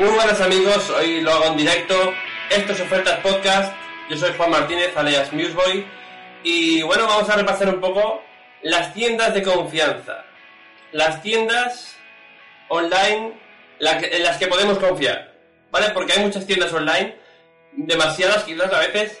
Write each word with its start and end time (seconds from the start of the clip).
Muy 0.00 0.08
buenas 0.08 0.40
amigos, 0.40 0.88
hoy 0.88 1.20
lo 1.20 1.30
hago 1.30 1.44
en 1.48 1.58
directo. 1.58 2.14
Esto 2.48 2.72
es 2.72 2.80
Ofertas 2.80 3.18
Podcast. 3.18 3.74
Yo 4.08 4.16
soy 4.16 4.32
Juan 4.34 4.50
Martínez, 4.50 4.96
alias 4.96 5.30
Museboy. 5.30 5.84
Y 6.42 6.80
bueno, 6.80 7.06
vamos 7.06 7.28
a 7.28 7.36
repasar 7.36 7.68
un 7.68 7.82
poco 7.82 8.22
las 8.62 8.94
tiendas 8.94 9.34
de 9.34 9.42
confianza. 9.42 10.24
Las 10.92 11.20
tiendas 11.20 11.98
online 12.70 13.34
en 13.78 14.22
las 14.22 14.38
que 14.38 14.46
podemos 14.46 14.78
confiar. 14.78 15.34
¿Vale? 15.70 15.90
Porque 15.90 16.14
hay 16.14 16.20
muchas 16.20 16.46
tiendas 16.46 16.72
online, 16.72 17.18
demasiadas 17.72 18.44
quizás 18.44 18.72
a 18.72 18.78
veces, 18.78 19.20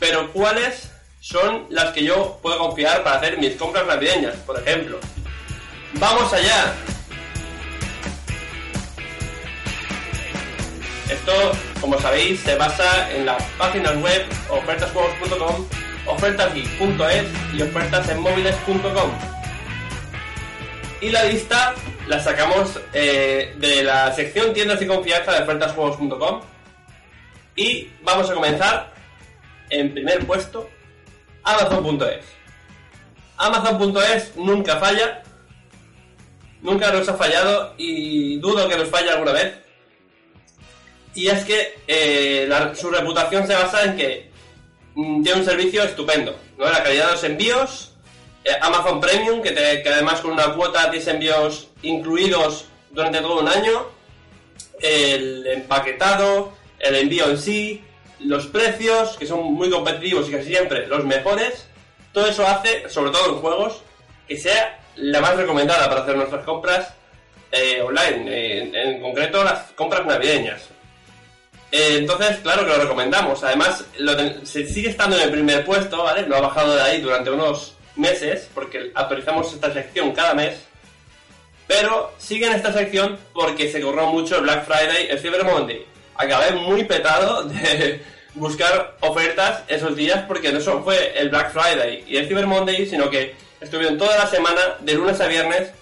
pero 0.00 0.32
¿cuáles 0.32 0.90
son 1.20 1.68
las 1.70 1.92
que 1.92 2.02
yo 2.02 2.40
puedo 2.42 2.58
confiar 2.58 3.04
para 3.04 3.18
hacer 3.18 3.38
mis 3.38 3.54
compras 3.54 3.86
navideñas, 3.86 4.34
por 4.38 4.58
ejemplo? 4.58 4.98
¡Vamos 5.92 6.32
allá! 6.32 6.74
Esto, 11.10 11.32
como 11.80 12.00
sabéis, 12.00 12.40
se 12.40 12.56
basa 12.56 13.12
en 13.12 13.26
las 13.26 13.40
páginas 13.58 13.96
web 14.02 14.26
ofertasjuegos.com, 14.50 15.66
ofertasgeek.es 16.06 17.26
y 17.54 17.62
ofertasenmóviles.com. 17.62 19.10
Y 21.00 21.10
la 21.10 21.24
lista 21.24 21.74
la 22.08 22.20
sacamos 22.20 22.80
eh, 22.92 23.54
de 23.58 23.84
la 23.84 24.12
sección 24.14 24.52
tiendas 24.52 24.80
de 24.80 24.88
confianza 24.88 25.32
de 25.32 25.42
ofertasjuegos.com. 25.44 26.40
Y 27.54 27.88
vamos 28.02 28.28
a 28.28 28.34
comenzar 28.34 28.92
en 29.70 29.92
primer 29.92 30.26
puesto 30.26 30.68
Amazon.es. 31.44 32.24
Amazon.es 33.36 34.36
nunca 34.36 34.78
falla, 34.78 35.22
nunca 36.62 36.90
nos 36.90 37.08
ha 37.08 37.14
fallado 37.14 37.74
y 37.78 38.38
dudo 38.40 38.68
que 38.68 38.76
nos 38.76 38.88
falle 38.88 39.10
alguna 39.10 39.32
vez 39.32 39.65
y 41.16 41.28
es 41.28 41.44
que 41.44 41.78
eh, 41.88 42.48
su 42.74 42.90
reputación 42.90 43.46
se 43.46 43.54
basa 43.54 43.84
en 43.84 43.96
que 43.96 44.30
mm, 44.94 45.22
tiene 45.22 45.40
un 45.40 45.46
servicio 45.46 45.82
estupendo, 45.82 46.36
¿no? 46.58 46.66
La 46.66 46.82
calidad 46.82 47.06
de 47.06 47.12
los 47.12 47.24
envíos, 47.24 47.92
eh, 48.44 48.52
Amazon 48.60 49.00
Premium, 49.00 49.40
que, 49.42 49.82
además 49.86 50.20
con 50.20 50.32
una 50.32 50.52
cuota 50.52 50.90
tienes 50.90 51.08
envíos 51.08 51.68
incluidos 51.82 52.66
durante 52.90 53.20
todo 53.20 53.40
un 53.40 53.48
año, 53.48 53.86
el 54.80 55.46
empaquetado, 55.46 56.52
el 56.78 56.96
envío 56.96 57.30
en 57.30 57.38
sí, 57.38 57.82
los 58.20 58.46
precios, 58.46 59.16
que 59.16 59.26
son 59.26 59.54
muy 59.54 59.70
competitivos 59.70 60.28
y 60.28 60.32
casi 60.32 60.48
siempre 60.48 60.86
los 60.86 61.04
mejores, 61.04 61.66
todo 62.12 62.26
eso 62.26 62.46
hace, 62.46 62.88
sobre 62.90 63.10
todo 63.10 63.34
en 63.34 63.40
juegos, 63.40 63.80
que 64.28 64.36
sea 64.36 64.80
la 64.96 65.22
más 65.22 65.36
recomendada 65.36 65.88
para 65.88 66.02
hacer 66.02 66.16
nuestras 66.16 66.44
compras 66.44 66.92
eh, 67.52 67.80
online, 67.80 68.70
en 68.74 69.00
concreto 69.00 69.42
las 69.44 69.72
compras 69.72 70.04
navideñas. 70.04 70.75
Eh, 71.76 71.98
entonces, 71.98 72.38
claro 72.38 72.64
que 72.64 72.70
lo 72.70 72.78
recomendamos. 72.78 73.44
Además, 73.44 73.84
se 74.44 74.66
sigue 74.66 74.88
estando 74.88 75.14
en 75.16 75.24
el 75.24 75.30
primer 75.30 75.62
puesto, 75.62 76.02
¿vale? 76.02 76.26
No 76.26 76.36
ha 76.36 76.40
bajado 76.40 76.74
de 76.74 76.80
ahí 76.80 77.02
durante 77.02 77.30
unos 77.30 77.74
meses, 77.96 78.48
porque 78.54 78.92
actualizamos 78.94 79.52
esta 79.52 79.70
sección 79.70 80.12
cada 80.12 80.32
mes. 80.32 80.54
Pero 81.66 82.14
sigue 82.16 82.46
en 82.46 82.54
esta 82.54 82.72
sección 82.72 83.18
porque 83.34 83.70
se 83.70 83.82
corrió 83.82 84.06
mucho 84.06 84.36
el 84.36 84.42
Black 84.44 84.64
Friday, 84.64 85.08
el 85.10 85.18
Cyber 85.18 85.44
Monday. 85.44 85.84
Acabé 86.14 86.52
muy 86.52 86.84
petado 86.84 87.42
de 87.44 88.02
buscar 88.34 88.96
ofertas 89.00 89.64
esos 89.68 89.94
días 89.94 90.24
porque 90.26 90.52
no 90.52 90.62
solo 90.62 90.82
fue 90.82 91.12
el 91.18 91.28
Black 91.28 91.52
Friday 91.52 92.04
y 92.08 92.16
el 92.16 92.26
Cyber 92.26 92.46
Monday, 92.46 92.86
sino 92.86 93.10
que 93.10 93.34
estuvieron 93.60 93.98
toda 93.98 94.16
la 94.16 94.26
semana, 94.28 94.76
de 94.80 94.94
lunes 94.94 95.20
a 95.20 95.26
viernes, 95.26 95.72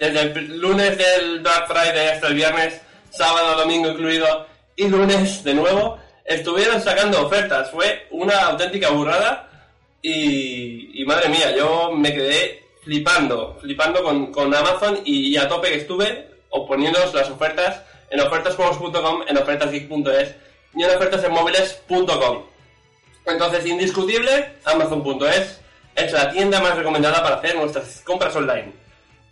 desde 0.00 0.20
el 0.20 0.58
lunes 0.58 0.98
del 0.98 1.38
Black 1.40 1.68
Friday 1.68 2.08
hasta 2.08 2.26
el 2.26 2.34
viernes, 2.34 2.80
sábado, 3.10 3.56
domingo 3.56 3.90
incluido, 3.90 4.49
y 4.80 4.88
lunes 4.88 5.44
de 5.44 5.52
nuevo 5.52 5.98
estuvieron 6.24 6.80
sacando 6.80 7.26
ofertas. 7.26 7.70
Fue 7.70 8.06
una 8.10 8.46
auténtica 8.46 8.88
burrada 8.88 9.46
y, 10.00 11.04
madre 11.06 11.28
mía, 11.28 11.54
yo 11.54 11.92
me 11.92 12.14
quedé 12.14 12.64
flipando, 12.82 13.58
flipando 13.60 14.02
con, 14.02 14.54
Amazon 14.54 15.00
y, 15.04 15.36
a 15.36 15.46
tope 15.48 15.68
que 15.68 15.76
estuve 15.76 16.30
oponiéndoos 16.48 17.12
las 17.12 17.28
ofertas 17.28 17.82
en 18.08 18.20
ofertasjuegos.com, 18.20 19.24
en 19.28 19.36
ofertasgeek.es 19.36 20.34
y 20.74 20.82
en 20.82 20.90
ofertasenmóviles.com. 20.96 22.42
Entonces, 23.26 23.66
indiscutible, 23.66 24.54
Amazon.es 24.64 25.60
es 25.94 26.12
la 26.12 26.30
tienda 26.30 26.60
más 26.60 26.74
recomendada 26.74 27.22
para 27.22 27.36
hacer 27.36 27.54
nuestras 27.54 28.00
compras 28.00 28.34
online. 28.34 28.72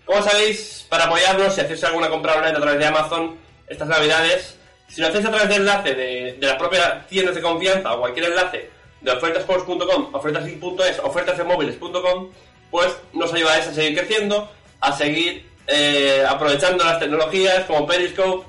Como 0.04 0.22
sabéis, 0.22 0.84
para 0.90 1.04
apoyarnos, 1.04 1.54
si 1.54 1.62
hacéis 1.62 1.82
alguna 1.84 2.10
compra 2.10 2.34
online 2.34 2.58
a 2.58 2.60
través 2.60 2.78
de 2.78 2.86
Amazon 2.86 3.38
estas 3.66 3.88
navidades, 3.88 4.57
si 4.88 5.00
lo 5.00 5.08
hacéis 5.08 5.26
a 5.26 5.30
través 5.30 5.48
del 5.48 5.58
enlace 5.58 5.94
de, 5.94 6.32
de 6.34 6.46
la 6.46 6.58
propia 6.58 7.06
tienda 7.06 7.32
de 7.32 7.42
confianza 7.42 7.94
o 7.94 8.00
cualquier 8.00 8.26
enlace 8.26 8.70
de 9.00 9.10
ofertasports.com, 9.10 10.14
ofertasgeek.es, 10.14 10.98
ofertasenmóviles.com, 11.00 12.30
pues 12.70 12.96
nos 13.12 13.32
ayudáis 13.32 13.66
a 13.66 13.74
seguir 13.74 13.98
creciendo, 13.98 14.50
a 14.80 14.92
seguir 14.92 15.48
eh, 15.66 16.24
aprovechando 16.28 16.84
las 16.84 16.98
tecnologías 16.98 17.64
como 17.64 17.86
Periscope 17.86 18.46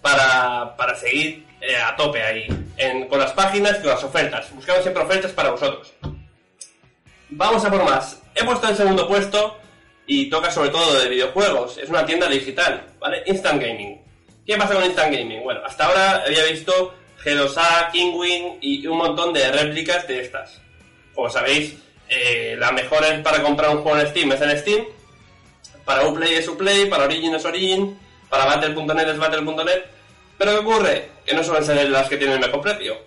para, 0.00 0.76
para 0.76 0.94
seguir 0.96 1.46
eh, 1.60 1.76
a 1.76 1.94
tope 1.96 2.22
ahí 2.22 2.48
con 3.08 3.18
las 3.18 3.32
páginas 3.32 3.76
y 3.78 3.82
con 3.82 3.90
las 3.90 4.04
ofertas. 4.04 4.54
Buscamos 4.54 4.82
siempre 4.82 5.02
ofertas 5.02 5.32
para 5.32 5.50
vosotros. 5.50 5.92
Vamos 7.28 7.64
a 7.64 7.70
por 7.70 7.84
más. 7.84 8.22
He 8.34 8.44
puesto 8.44 8.68
en 8.68 8.76
segundo 8.76 9.06
puesto 9.06 9.58
y 10.06 10.30
toca 10.30 10.50
sobre 10.50 10.70
todo 10.70 10.98
de 10.98 11.08
videojuegos. 11.08 11.76
Es 11.78 11.90
una 11.90 12.06
tienda 12.06 12.28
digital, 12.28 12.86
¿vale? 12.98 13.22
Instant 13.26 13.62
Gaming. 13.62 14.00
¿Qué 14.50 14.56
pasa 14.56 14.74
con 14.74 14.84
Instant 14.84 15.14
Gaming? 15.14 15.44
Bueno, 15.44 15.60
hasta 15.64 15.84
ahora 15.84 16.24
había 16.26 16.42
visto 16.46 16.92
G2A, 17.22 17.92
Kingwing 17.92 18.58
y 18.60 18.84
un 18.88 18.98
montón 18.98 19.32
de 19.32 19.48
réplicas 19.48 20.08
de 20.08 20.22
estas. 20.22 20.60
Como 21.14 21.30
sabéis, 21.30 21.76
eh, 22.08 22.56
la 22.58 22.72
mejor 22.72 23.04
es 23.04 23.20
para 23.20 23.44
comprar 23.44 23.70
un 23.70 23.82
juego 23.84 24.00
en 24.00 24.08
Steam 24.08 24.32
es 24.32 24.40
en 24.40 24.58
Steam, 24.58 24.84
para 25.84 26.04
Uplay 26.04 26.34
es 26.34 26.48
Uplay, 26.48 26.86
para 26.86 27.04
Origin 27.04 27.32
es 27.32 27.44
Origin, 27.44 27.96
para 28.28 28.44
Battle.net 28.46 29.10
es 29.10 29.18
Battle.net. 29.18 29.84
Pero 30.36 30.50
¿qué 30.50 30.58
ocurre? 30.58 31.08
Que 31.24 31.32
no 31.32 31.44
suelen 31.44 31.64
ser 31.64 31.88
las 31.88 32.08
que 32.08 32.16
tienen 32.16 32.42
el 32.42 32.44
mejor 32.44 32.60
precio. 32.60 32.98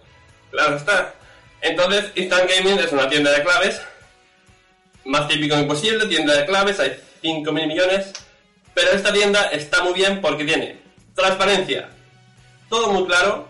Claro 0.49 0.77
está. 0.77 1.13
Entonces, 1.59 2.05
Instant 2.15 2.49
Gaming 2.49 2.79
es 2.79 2.93
una 2.93 3.09
tienda 3.09 3.31
de 3.31 3.43
claves, 3.43 3.81
más 5.03 5.27
típico 5.27 5.59
imposible, 5.59 6.05
tienda 6.05 6.35
de 6.35 6.45
claves, 6.45 6.79
hay 6.79 6.97
5.000 7.21 7.67
millones, 7.67 8.13
pero 8.73 8.91
esta 8.91 9.11
tienda 9.11 9.49
está 9.51 9.83
muy 9.83 9.93
bien 9.93 10.21
porque 10.21 10.45
tiene 10.45 10.82
Transparencia. 11.15 11.89
Todo 12.69 12.91
muy 12.91 13.05
claro. 13.05 13.47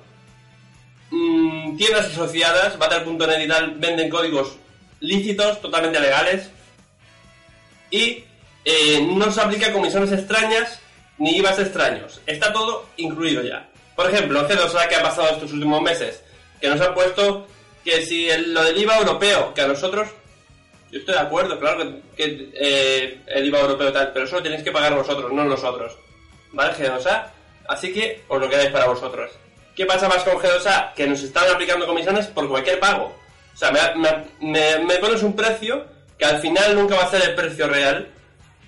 Mm, 1.12 1.78
tiendas 1.78 2.08
asociadas, 2.08 2.78
Battle.net 2.78 3.46
y 3.46 3.48
tal, 3.48 3.76
venden 3.78 4.10
códigos 4.10 4.58
lícitos, 5.00 5.62
totalmente 5.62 6.00
legales. 6.00 6.50
Y 7.92 8.24
eh, 8.66 9.06
no 9.16 9.32
se 9.32 9.42
aplica 9.42 9.72
comisiones 9.72 10.12
extrañas 10.12 10.80
ni 11.18 11.38
IVAs 11.38 11.60
extraños. 11.60 12.22
Está 12.26 12.52
todo 12.52 12.88
incluido 12.98 13.44
ya. 13.44 13.70
Por 13.96 14.10
ejemplo, 14.10 14.48
¿qué 14.48 14.56
nos 14.56 14.74
que 14.74 14.96
ha 14.96 15.04
pasado 15.04 15.30
estos 15.30 15.54
últimos 15.54 15.82
meses? 15.82 16.24
Que 16.60 16.70
nos 16.70 16.82
han 16.82 16.94
puesto 16.94 17.48
que 17.84 18.06
si 18.06 18.28
lo 18.48 18.64
del 18.64 18.78
IVA 18.78 18.98
europeo, 18.98 19.54
que 19.54 19.62
a 19.62 19.68
nosotros, 19.68 20.10
yo 20.92 21.00
estoy 21.00 21.14
de 21.14 21.20
acuerdo, 21.20 21.60
claro 21.60 22.02
que, 22.16 22.50
eh, 22.54 23.22
el 23.28 23.46
IVA 23.46 23.60
europeo 23.60 23.92
tal, 23.92 24.12
pero 24.14 24.26
eso 24.26 24.38
lo 24.38 24.44
tenéis 24.44 24.64
que 24.64 24.72
pagar 24.72 24.96
vosotros, 24.96 25.32
no 25.32 25.44
nosotros. 25.44 25.96
¿Vale, 26.52 26.74
Genosa? 26.74 27.32
Así 27.68 27.94
que 27.94 28.24
os 28.28 28.40
lo 28.40 28.50
quedáis 28.50 28.72
para 28.72 28.88
vosotros. 28.88 29.32
¿Qué 29.76 29.86
pasa 29.86 30.08
más 30.08 30.24
con 30.24 30.36
G2A? 30.36 30.94
Que 30.94 31.08
nos 31.08 31.24
están 31.24 31.50
aplicando 31.50 31.88
comisiones 31.88 32.28
por 32.28 32.48
cualquier 32.48 32.80
pago. 32.80 33.16
O 33.54 33.58
sea, 33.58 33.72
me, 33.72 34.98
pones 34.98 35.24
un 35.24 35.36
precio 35.36 35.86
que 36.18 36.26
al 36.26 36.40
final 36.40 36.76
nunca 36.76 36.96
va 36.96 37.04
a 37.04 37.10
ser 37.10 37.24
el 37.24 37.36
precio 37.36 37.68
real 37.68 38.08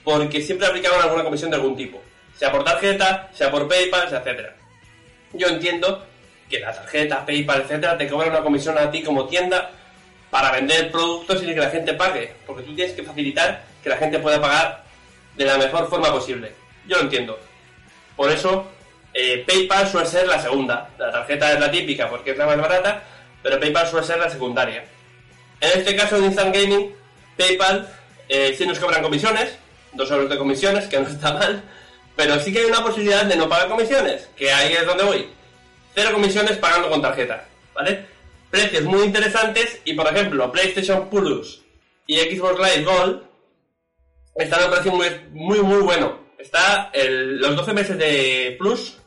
porque 0.04 0.42
siempre 0.42 0.68
aplicaban 0.68 1.02
alguna 1.02 1.24
comisión 1.24 1.50
de 1.50 1.58
algún 1.58 1.76
tipo. 1.76 2.02
Sea 2.38 2.52
por 2.52 2.64
tarjeta, 2.64 3.30
sea 3.34 3.52
por 3.52 3.68
PayPal, 3.68 4.08
etcétera. 4.08 4.56
Yo 5.34 5.48
entiendo 5.48 6.06
que 6.50 6.60
la 6.60 6.74
tarjeta, 6.74 7.26
PayPal, 7.26 7.62
etcétera, 7.62 7.98
te 7.98 8.08
cobran 8.08 8.32
una 8.32 8.42
comisión 8.42 8.78
a 8.78 8.92
ti 8.92 9.04
como 9.04 9.26
tienda 9.26 9.72
para 10.30 10.52
vender 10.52 10.92
productos 10.92 11.42
y 11.44 11.48
que 11.48 11.56
la 11.56 11.70
gente 11.70 11.94
pague. 11.94 12.34
Porque 12.46 12.64
tú 12.64 12.76
tienes 12.76 12.94
que 12.94 13.04
facilitar 13.04 13.64
que 13.84 13.90
la 13.90 13.98
gente 13.98 14.20
pueda 14.20 14.40
pagar 14.40 14.84
de 15.36 15.46
la 15.46 15.58
mejor 15.58 15.90
forma 15.90 16.12
posible. 16.12 16.52
Yo 16.88 16.98
lo 16.98 17.04
entiendo. 17.04 17.40
Por 18.16 18.32
eso, 18.32 18.68
eh, 19.18 19.46
PayPal 19.48 19.88
suele 19.88 20.08
ser 20.08 20.28
la 20.28 20.42
segunda. 20.42 20.90
La 20.98 21.10
tarjeta 21.10 21.54
es 21.54 21.60
la 21.60 21.72
típica 21.72 22.10
porque 22.10 22.32
es 22.32 22.38
la 22.38 22.48
más 22.48 22.58
barata, 22.58 23.02
pero 23.42 23.58
PayPal 23.58 23.88
suele 23.88 24.06
ser 24.06 24.18
la 24.20 24.30
secundaria. 24.30 24.84
En 25.62 25.80
este 25.80 25.96
caso 25.96 26.20
de 26.20 26.26
Instant 26.26 26.54
Gaming, 26.54 26.94
PayPal 27.38 27.88
eh, 28.28 28.54
sí 28.58 28.68
nos 28.68 28.78
cobran 28.78 29.02
comisiones, 29.02 29.58
dos 29.94 30.12
euros 30.12 30.30
de 30.30 30.38
comisiones, 30.38 30.88
que 30.88 31.00
no 31.00 31.08
está 31.08 31.32
mal, 31.32 31.64
pero 32.18 32.38
sí 32.42 32.52
que 32.52 32.60
hay 32.60 32.66
una 32.66 32.84
posibilidad 32.84 33.24
de 33.24 33.38
no 33.38 33.48
pagar 33.48 33.70
comisiones, 33.70 34.28
que 34.36 34.52
ahí 34.52 34.74
es 34.74 34.86
donde 34.86 35.06
voy. 35.06 35.30
Cero 35.94 36.10
comisiones 36.12 36.58
pagando 36.58 36.90
con 36.90 37.02
tarjeta, 37.02 37.46
¿vale? 37.74 38.06
Precios 38.52 38.84
muy 38.84 39.04
interesantes 39.04 39.80
y, 39.86 39.94
por 39.94 40.08
ejemplo, 40.08 40.52
PlayStation 40.52 41.10
Plus 41.10 41.62
y 42.06 42.18
Xbox 42.18 42.60
Live 42.60 42.84
Gold 42.84 43.24
están 44.36 44.64
a 44.64 44.66
un 44.66 44.72
precio 44.72 44.92
muy, 44.92 45.08
muy, 45.32 45.60
muy 45.60 45.80
bueno. 45.84 46.20
Está 46.38 46.92
los 46.94 47.56
12 47.56 47.74
meses 47.74 47.98
de 47.98 48.58
Plus 48.60 48.98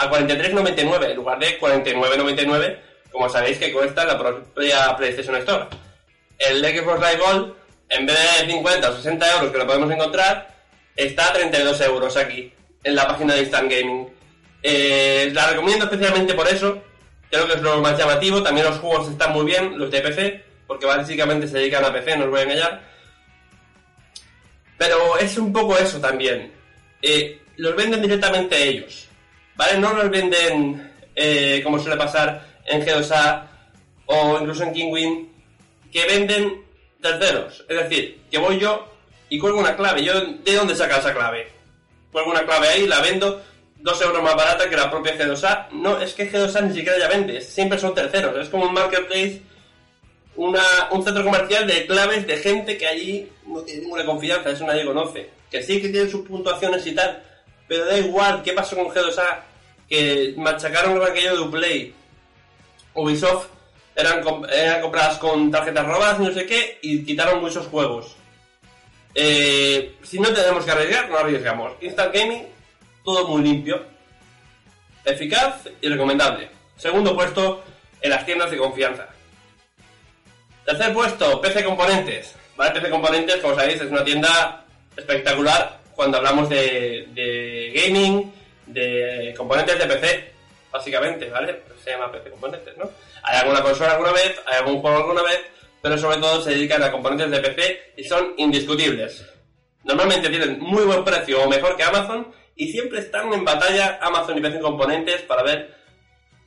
a 0.00 0.10
43,99 0.10 1.10
en 1.10 1.16
lugar 1.16 1.38
de 1.38 1.60
49,99 1.60 2.90
como 3.10 3.28
sabéis 3.28 3.58
que 3.58 3.72
cuesta 3.72 4.04
la 4.04 4.18
propia 4.18 4.96
PlayStation 4.96 5.36
Store. 5.36 5.66
El 6.38 6.64
Xbox 6.64 7.00
Live 7.00 7.18
Gold, 7.18 7.54
en 7.88 8.06
vez 8.06 8.16
de 8.40 8.52
50 8.52 8.90
o 8.90 8.96
60 8.96 9.34
euros 9.34 9.52
que 9.52 9.58
lo 9.58 9.66
podemos 9.66 9.90
encontrar, 9.90 10.54
está 10.96 11.28
a 11.28 11.32
32 11.32 11.80
euros 11.82 12.16
aquí, 12.16 12.52
en 12.84 12.94
la 12.94 13.06
página 13.06 13.34
de 13.34 13.42
Instant 13.42 13.70
Gaming. 13.70 14.08
Eh, 14.62 15.30
la 15.32 15.48
recomiendo 15.48 15.84
especialmente 15.84 16.34
por 16.34 16.48
eso, 16.48 16.82
creo 17.30 17.46
que 17.46 17.54
es 17.54 17.62
lo 17.62 17.80
más 17.80 17.98
llamativo, 17.98 18.42
también 18.42 18.66
los 18.66 18.78
juegos 18.78 19.08
están 19.08 19.32
muy 19.32 19.44
bien, 19.44 19.78
los 19.78 19.90
de 19.90 20.00
PC, 20.00 20.44
porque 20.66 20.86
básicamente 20.86 21.48
se 21.48 21.58
dedican 21.58 21.84
a 21.84 21.92
PC, 21.92 22.16
no 22.16 22.24
os 22.24 22.30
voy 22.30 22.40
a 22.40 22.44
engañar. 22.44 22.80
Pero 24.78 25.18
es 25.18 25.36
un 25.36 25.52
poco 25.52 25.76
eso 25.76 26.00
también. 26.00 26.52
Eh, 27.02 27.38
los 27.56 27.76
venden 27.76 28.00
directamente 28.00 28.62
ellos. 28.66 29.09
¿Vale? 29.60 29.78
No 29.78 29.92
los 29.92 30.08
venden 30.08 30.90
eh, 31.14 31.60
como 31.62 31.78
suele 31.78 31.98
pasar 31.98 32.46
en 32.64 32.80
G2A 32.82 33.42
o 34.06 34.38
incluso 34.40 34.62
en 34.64 34.72
Kingwin, 34.72 35.32
que 35.92 36.06
venden 36.06 36.64
terceros. 36.98 37.62
Es 37.68 37.76
decir, 37.76 38.22
que 38.30 38.38
voy 38.38 38.58
yo 38.58 38.88
y 39.28 39.38
cuelgo 39.38 39.58
una 39.58 39.76
clave. 39.76 40.02
¿Yo 40.02 40.18
de 40.18 40.54
dónde 40.54 40.74
saca 40.74 40.96
esa 40.96 41.12
clave? 41.12 41.52
Cuelgo 42.10 42.30
una 42.30 42.46
clave 42.46 42.68
ahí, 42.68 42.86
la 42.86 43.02
vendo 43.02 43.42
dos 43.76 44.00
euros 44.00 44.22
más 44.22 44.34
barata 44.34 44.66
que 44.70 44.76
la 44.78 44.90
propia 44.90 45.18
G2A. 45.18 45.72
No, 45.72 46.00
es 46.00 46.14
que 46.14 46.32
G2A 46.32 46.62
ni 46.62 46.74
siquiera 46.74 46.98
ya 46.98 47.08
vende, 47.08 47.42
siempre 47.42 47.78
son 47.78 47.94
terceros. 47.94 48.38
Es 48.38 48.48
como 48.48 48.64
un 48.64 48.72
marketplace 48.72 49.42
una, 50.36 50.62
un 50.90 51.04
centro 51.04 51.22
comercial 51.22 51.66
de 51.66 51.86
claves 51.86 52.26
de 52.26 52.38
gente 52.38 52.78
que 52.78 52.86
allí 52.86 53.28
no 53.46 53.60
tiene 53.60 53.82
ninguna 53.82 54.06
confianza, 54.06 54.52
eso 54.52 54.64
nadie 54.64 54.86
conoce. 54.86 55.28
Que 55.50 55.62
sí 55.62 55.82
que 55.82 55.90
tienen 55.90 56.10
sus 56.10 56.26
puntuaciones 56.26 56.86
y 56.86 56.94
tal, 56.94 57.22
pero 57.68 57.84
da 57.84 57.98
igual, 57.98 58.42
¿qué 58.42 58.54
pasó 58.54 58.74
con 58.74 58.86
G2A? 58.88 59.49
Que 59.90 60.34
machacaron 60.38 60.98
con 60.98 61.10
aquello 61.10 61.34
de 61.34 61.40
Uplay. 61.42 61.94
Ubisoft 62.94 63.48
eran, 63.94 64.22
eran 64.50 64.80
compradas 64.80 65.18
con 65.18 65.50
tarjetas 65.50 65.86
robadas 65.86 66.20
y 66.20 66.22
no 66.22 66.32
sé 66.32 66.46
qué, 66.46 66.78
y 66.80 67.04
quitaron 67.04 67.40
muchos 67.42 67.66
juegos. 67.66 68.16
Eh, 69.14 69.96
si 70.02 70.18
no 70.18 70.32
tenemos 70.32 70.64
que 70.64 70.70
arriesgar, 70.70 71.08
no 71.08 71.18
arriesgamos. 71.18 71.72
Instant 71.80 72.14
Gaming, 72.14 72.46
todo 73.04 73.28
muy 73.28 73.42
limpio, 73.42 73.84
eficaz 75.04 75.68
y 75.80 75.88
recomendable. 75.88 76.48
Segundo 76.76 77.14
puesto 77.14 77.62
en 78.00 78.10
las 78.10 78.24
tiendas 78.24 78.50
de 78.50 78.56
confianza. 78.56 79.08
Tercer 80.64 80.92
puesto, 80.92 81.40
PC 81.40 81.64
Componentes. 81.64 82.36
PC 82.56 82.90
Componentes, 82.90 83.36
como 83.36 83.54
sabéis, 83.54 83.80
es 83.80 83.90
una 83.90 84.04
tienda 84.04 84.64
espectacular 84.96 85.80
cuando 85.94 86.18
hablamos 86.18 86.48
de, 86.48 87.08
de 87.12 87.72
gaming, 87.74 88.32
de 88.72 89.34
componentes 89.36 89.78
de 89.78 89.86
PC, 89.86 90.32
básicamente, 90.70 91.28
¿vale? 91.28 91.62
Se 91.82 91.90
llama 91.90 92.12
PC 92.12 92.30
Componentes, 92.30 92.76
¿no? 92.76 92.90
Hay 93.22 93.38
alguna 93.38 93.62
consola 93.62 93.92
alguna 93.92 94.12
vez, 94.12 94.40
hay 94.46 94.58
algún 94.58 94.80
juego 94.80 94.96
alguna 94.98 95.22
vez, 95.22 95.40
pero 95.82 95.98
sobre 95.98 96.18
todo 96.18 96.42
se 96.42 96.50
dedican 96.50 96.82
a 96.82 96.92
componentes 96.92 97.30
de 97.30 97.40
PC 97.40 97.92
y 97.96 98.04
son 98.04 98.34
indiscutibles. 98.36 99.24
Normalmente 99.84 100.28
tienen 100.28 100.60
muy 100.60 100.84
buen 100.84 101.04
precio 101.04 101.42
o 101.42 101.48
mejor 101.48 101.76
que 101.76 101.82
Amazon 101.84 102.32
y 102.54 102.70
siempre 102.70 103.00
están 103.00 103.32
en 103.32 103.44
batalla 103.44 103.98
Amazon 104.02 104.36
y 104.38 104.40
PC 104.40 104.60
Componentes 104.60 105.22
para 105.22 105.42
ver 105.42 105.74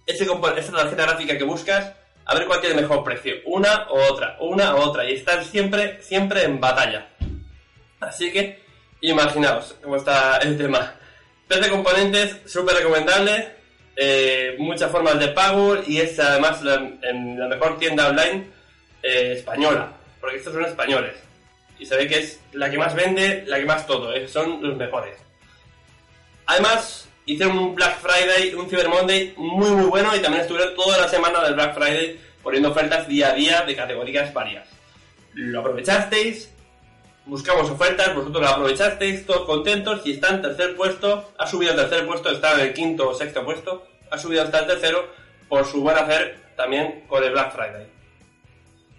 ese 0.06 0.26
esa 0.26 0.72
tarjeta 0.72 1.04
gráfica 1.04 1.38
que 1.38 1.44
buscas, 1.44 1.94
a 2.26 2.36
ver 2.36 2.46
cuál 2.46 2.62
tiene 2.62 2.82
mejor 2.82 3.04
precio, 3.04 3.36
una 3.46 3.88
o 3.90 4.12
otra, 4.12 4.38
una 4.40 4.76
u 4.76 4.80
otra, 4.80 5.10
y 5.10 5.14
están 5.14 5.44
siempre, 5.44 6.02
siempre 6.02 6.44
en 6.44 6.60
batalla. 6.60 7.10
Así 8.00 8.32
que, 8.32 8.62
imaginaos 9.02 9.76
cómo 9.82 9.96
está 9.96 10.38
el 10.38 10.58
tema. 10.58 10.96
PC 11.54 11.70
Componentes, 11.70 12.38
súper 12.46 12.76
recomendable, 12.76 13.50
eh, 13.96 14.56
muchas 14.58 14.92
formas 14.92 15.20
de 15.20 15.28
pago 15.30 15.78
y 15.86 16.00
es 16.00 16.20
además 16.20 16.64
la, 16.64 16.80
mejor 17.48 17.78
tienda 17.78 18.08
online 18.08 18.48
eh, 19.04 19.34
española, 19.38 19.94
porque 20.20 20.38
estos 20.38 20.54
son 20.54 20.66
españoles. 20.66 21.14
Y 21.78 21.86
ve 21.86 22.08
que 22.08 22.20
es 22.20 22.40
la 22.54 22.72
que 22.72 22.78
más 22.78 22.96
vende, 22.96 23.44
la 23.46 23.60
que 23.60 23.66
más 23.66 23.86
todo, 23.86 24.14
eh, 24.14 24.28
son 24.28 24.64
los 24.64 24.76
mejores. 24.78 25.16
Además, 26.46 27.08
hicieron 27.26 27.58
un 27.58 27.76
Black 27.76 28.00
Friday, 28.00 28.56
un 28.56 28.68
Cyber 28.70 28.90
Monday 28.90 29.34
muy 29.38 29.72
muy 29.72 29.86
bueno 29.86 30.16
y 30.16 30.20
también 30.20 30.42
estuvieron 30.42 30.76
toda 30.76 30.98
la 30.98 31.08
semana 31.08 31.44
del 31.44 31.54
Black 31.54 31.76
Friday 31.76 32.20
poniendo 32.42 32.70
ofertas 32.70 33.08
día 33.08 33.30
a 33.30 33.34
día 33.34 33.62
de 33.62 33.76
categorías 33.76 34.34
varias. 34.34 34.68
Lo 35.34 35.60
aprovechasteis, 35.60 36.50
buscamos 37.26 37.70
ofertas, 37.70 38.14
vosotros 38.16 38.50
aprovechasteis, 38.50 39.26
todos 39.26 39.46
contentos 39.46 40.02
y 40.06 40.14
está 40.14 40.30
en 40.30 40.42
tercer 40.42 40.76
puesto, 40.76 41.32
ha 41.38 41.48
subido 41.48 41.72
al 41.72 41.78
tercer 41.78 42.06
puesto, 42.06 42.30
está 42.30 42.54
en 42.54 42.68
el 42.68 42.74
quinto 42.74 43.10
o 43.10 43.14
sexto 43.14 43.44
puesto, 43.44 43.88
ha 44.12 44.18
subido 44.18 44.44
hasta 44.44 44.60
el 44.60 44.68
tercero 44.68 45.08
por 45.48 45.66
su 45.66 45.82
buen 45.82 45.98
hacer 45.98 46.38
también 46.56 47.06
con 47.08 47.24
el 47.24 47.32
Black 47.32 47.54
Friday. 47.54 47.88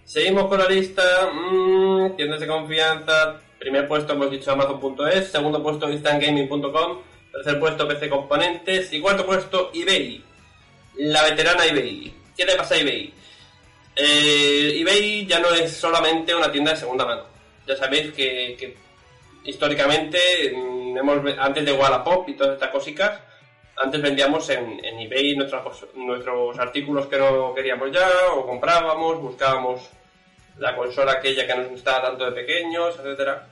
Seguimos 0.05 0.47
con 0.47 0.59
la 0.59 0.69
lista, 0.69 1.03
mm, 1.33 2.17
tiendas 2.17 2.41
de 2.41 2.47
confianza, 2.47 3.41
primer 3.59 3.89
puesto 3.89 4.13
hemos 4.13 4.31
dicho 4.31 4.53
Amazon.es, 4.53 5.31
segundo 5.31 5.63
puesto 5.63 5.91
instantgaming.com, 5.91 6.99
tercer 7.33 7.59
puesto 7.59 7.89
PC 7.89 8.09
Componentes 8.09 8.93
y 8.93 9.01
cuarto 9.01 9.25
puesto 9.25 9.71
eBay, 9.73 10.23
la 10.97 11.23
veterana 11.23 11.65
eBay. 11.67 12.15
¿Qué 12.37 12.45
le 12.45 12.57
pasa 12.57 12.75
a 12.75 12.79
eBay? 12.79 13.13
Eh, 13.97 14.81
eBay 14.81 15.27
ya 15.27 15.39
no 15.39 15.51
es 15.51 15.77
solamente 15.77 16.35
una 16.35 16.51
tienda 16.51 16.73
de 16.73 16.77
segunda 16.77 17.07
mano. 17.07 17.34
Ya 17.67 17.77
sabéis 17.77 18.13
que, 18.13 18.77
históricamente, 19.45 20.19
mm, 20.55 20.97
hemos, 20.99 21.39
antes 21.39 21.65
de 21.65 21.73
Wallapop 21.73 22.29
y 22.29 22.35
todas 22.35 22.55
estas 22.55 22.71
cositas, 22.71 23.21
antes 23.77 24.01
vendíamos 24.01 24.49
en, 24.51 24.85
en 24.85 25.01
eBay 25.01 25.35
nuestras 25.37 25.63
cos- 25.65 25.93
nuestros 25.95 26.59
artículos 26.59 27.07
que 27.07 27.19
no 27.19 27.53
queríamos 27.55 27.91
ya, 27.91 28.09
o 28.35 28.47
comprábamos, 28.47 29.21
buscábamos 29.21 29.81
la 30.59 30.77
consola 30.77 31.13
aquella 31.13 31.47
que 31.47 31.55
nos 31.57 31.69
gustaba 31.69 32.03
tanto 32.03 32.25
de 32.27 32.33
pequeños, 32.33 32.95
etcétera. 32.99 33.47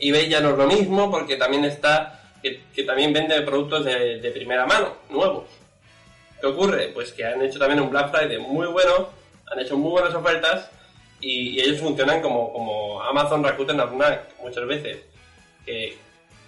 eBay 0.00 0.28
ya 0.28 0.40
no 0.40 0.50
es 0.50 0.56
lo 0.56 0.66
mismo 0.66 1.10
porque 1.10 1.36
también 1.36 1.64
está, 1.66 2.22
que, 2.42 2.62
también 2.84 3.12
vende 3.12 3.42
productos 3.42 3.84
de 3.84 4.30
primera 4.34 4.64
mano, 4.66 4.94
nuevos. 5.10 5.44
¿Qué 6.40 6.46
ocurre? 6.46 6.88
Pues 6.94 7.12
que 7.12 7.22
han 7.26 7.42
hecho 7.42 7.58
también 7.58 7.80
un 7.80 7.90
Black 7.90 8.10
Friday 8.10 8.38
muy 8.38 8.66
bueno, 8.68 9.10
han 9.52 9.60
hecho 9.60 9.76
muy 9.76 9.90
buenas 9.90 10.14
ofertas 10.14 10.70
y, 11.20 11.60
ellos 11.60 11.80
funcionan 11.80 12.20
como, 12.22 13.02
Amazon, 13.02 13.44
Rakuten, 13.44 13.80
Fnac 13.80 14.40
muchas 14.42 14.66
veces. 14.66 14.98
Que 15.64 15.96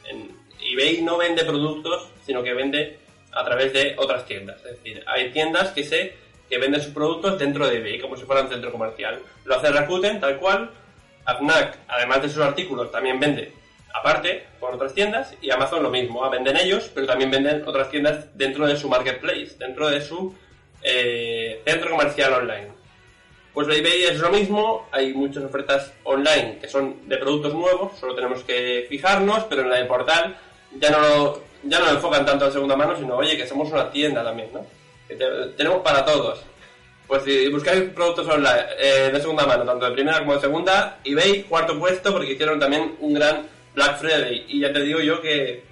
en 0.08 0.30
eBay 0.60 1.02
no 1.02 1.18
vende 1.18 1.44
productos, 1.44 2.08
sino 2.24 2.42
que 2.42 2.54
vende 2.54 2.98
a 3.32 3.44
través 3.44 3.72
de 3.72 3.94
otras 3.98 4.24
tiendas. 4.26 4.58
Es 4.64 4.82
decir, 4.82 5.02
hay 5.06 5.30
tiendas 5.30 5.70
que 5.72 5.84
sé 5.84 6.14
que 6.48 6.58
venden 6.58 6.82
sus 6.82 6.92
productos 6.92 7.38
dentro 7.38 7.66
de 7.66 7.78
eBay, 7.78 7.98
como 7.98 8.16
si 8.16 8.24
fuera 8.24 8.42
un 8.42 8.48
centro 8.48 8.70
comercial. 8.72 9.20
Lo 9.44 9.56
hace 9.56 9.70
Rakuten, 9.70 10.20
tal 10.20 10.38
cual. 10.38 10.70
Fnac, 11.38 11.78
además 11.88 12.22
de 12.22 12.28
sus 12.28 12.42
artículos, 12.42 12.90
también 12.90 13.20
vende 13.20 13.52
aparte 13.94 14.44
por 14.58 14.74
otras 14.74 14.94
tiendas 14.94 15.34
y 15.40 15.50
Amazon 15.50 15.82
lo 15.82 15.90
mismo, 15.90 16.24
ah, 16.24 16.28
venden 16.28 16.56
ellos, 16.56 16.90
pero 16.94 17.06
también 17.06 17.30
venden 17.30 17.62
otras 17.66 17.90
tiendas 17.90 18.36
dentro 18.36 18.66
de 18.66 18.76
su 18.76 18.88
marketplace, 18.88 19.56
dentro 19.58 19.88
de 19.88 20.00
su 20.00 20.34
eh, 20.82 21.62
centro 21.64 21.90
comercial 21.90 22.32
online. 22.32 22.68
Pues 23.54 23.68
eBay 23.68 24.04
es 24.04 24.18
lo 24.18 24.30
mismo, 24.30 24.88
hay 24.92 25.12
muchas 25.12 25.44
ofertas 25.44 25.92
online 26.04 26.58
que 26.60 26.68
son 26.68 27.06
de 27.08 27.18
productos 27.18 27.52
nuevos, 27.52 27.92
solo 27.98 28.14
tenemos 28.14 28.42
que 28.44 28.86
fijarnos, 28.88 29.44
pero 29.44 29.60
en 29.62 29.68
la 29.70 29.76
del 29.76 29.86
portal 29.86 30.36
ya 30.78 30.90
no 30.90 31.00
lo, 31.00 31.42
ya 31.64 31.78
no 31.78 31.84
lo 31.86 31.90
enfocan 31.92 32.24
tanto 32.24 32.46
en 32.46 32.52
segunda 32.52 32.76
mano, 32.76 32.96
sino 32.96 33.16
oye 33.16 33.36
que 33.36 33.46
somos 33.46 33.70
una 33.70 33.90
tienda 33.90 34.24
también, 34.24 34.48
¿no? 34.54 34.64
Que 35.06 35.16
te- 35.16 35.48
tenemos 35.56 35.82
para 35.82 36.02
todos. 36.04 36.42
Pues 37.06 37.24
si 37.24 37.48
buscáis 37.48 37.90
productos 37.90 38.26
online 38.26 38.62
eh, 38.78 39.10
de 39.12 39.20
segunda 39.20 39.44
mano, 39.44 39.64
tanto 39.66 39.84
de 39.84 39.92
primera 39.92 40.20
como 40.20 40.34
de 40.34 40.40
segunda, 40.40 40.98
eBay 41.04 41.42
cuarto 41.42 41.78
puesto 41.78 42.10
porque 42.10 42.32
hicieron 42.32 42.58
también 42.58 42.96
un 43.00 43.12
gran 43.12 43.46
Black 43.74 43.98
Friday. 43.98 44.46
Y 44.48 44.60
ya 44.60 44.72
te 44.72 44.80
digo 44.80 45.00
yo 45.00 45.20
que 45.20 45.62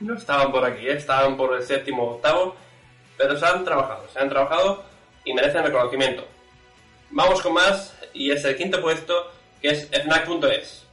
no 0.00 0.14
estaban 0.16 0.50
por 0.50 0.64
aquí, 0.64 0.88
¿eh? 0.88 0.94
estaban 0.94 1.36
por 1.36 1.54
el 1.54 1.62
séptimo 1.62 2.02
octavo, 2.14 2.56
pero 3.16 3.36
se 3.38 3.46
han 3.46 3.64
trabajado, 3.64 4.04
se 4.12 4.18
han 4.18 4.28
trabajado 4.28 4.82
y 5.24 5.32
merecen 5.32 5.62
reconocimiento. 5.62 6.26
Vamos 7.10 7.40
con 7.40 7.54
más 7.54 7.94
y 8.12 8.30
es 8.30 8.44
el 8.44 8.56
quinto 8.56 8.82
puesto 8.82 9.32
que 9.62 9.70
es 9.70 9.88
Fnac.es. 9.88 10.84